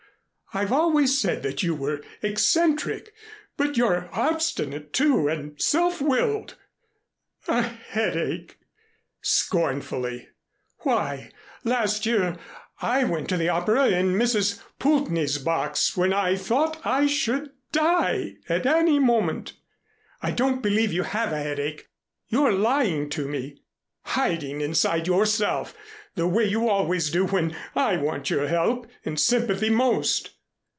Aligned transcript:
I've 0.53 0.73
always 0.73 1.17
said 1.17 1.43
that 1.43 1.63
you 1.63 1.73
were 1.73 2.01
eccentric, 2.21 3.13
but 3.55 3.77
you're 3.77 4.09
obstinate, 4.11 4.91
too, 4.91 5.29
and 5.29 5.55
self 5.61 6.01
willed. 6.01 6.55
A 7.47 7.61
headache!" 7.61 8.57
scornfully. 9.21 10.27
"Why, 10.79 11.31
last 11.63 12.05
year 12.05 12.35
I 12.81 13.05
went 13.05 13.29
to 13.29 13.37
the 13.37 13.47
opera 13.47 13.87
in 13.91 14.15
Mrs. 14.17 14.61
Poultney's 14.77 15.37
box 15.37 15.95
when 15.95 16.11
I 16.11 16.35
thought 16.35 16.85
I 16.85 17.05
should 17.05 17.51
die 17.71 18.35
at 18.49 18.65
any 18.65 18.99
moment! 18.99 19.53
I 20.21 20.31
don't 20.31 20.61
believe 20.61 20.91
you 20.91 21.03
have 21.03 21.31
a 21.31 21.41
headache. 21.41 21.87
You're 22.27 22.51
lying 22.51 23.09
to 23.11 23.25
me 23.25 23.61
hiding 24.01 24.59
inside 24.59 25.07
yourself 25.07 25.73
the 26.15 26.27
way 26.27 26.43
you 26.43 26.67
always 26.67 27.09
do 27.09 27.25
when 27.25 27.55
I 27.73 27.95
want 27.95 28.29
your 28.29 28.49
help 28.49 28.87
and 29.05 29.17
sympathy 29.17 29.69
most. 29.69 30.31